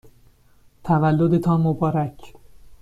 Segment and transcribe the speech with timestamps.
[0.83, 2.33] تولدتان مبارک!